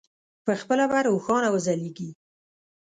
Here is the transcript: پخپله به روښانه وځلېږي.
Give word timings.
پخپله 0.45 0.85
به 0.91 0.99
روښانه 1.07 1.47
وځلېږي. 1.51 2.09